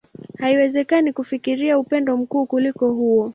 [0.39, 3.29] Haiwezekani kufikiria upendo mkuu kuliko huo.